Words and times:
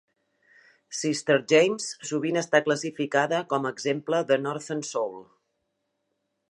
"Sister 0.99 1.35
James" 1.53 1.89
sovint 2.11 2.41
està 2.43 2.63
classificada 2.69 3.43
com 3.53 3.67
a 3.71 3.75
exemple 3.77 4.25
de 4.33 4.41
Northern 4.49 4.85
Soul. 4.95 5.19